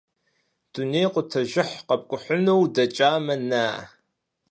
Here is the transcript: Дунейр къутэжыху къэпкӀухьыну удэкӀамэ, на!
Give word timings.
Дунейр 0.71 1.09
къутэжыху 1.13 1.83
къэпкӀухьыну 1.87 2.59
удэкӀамэ, 2.63 3.35
на! 3.49 3.63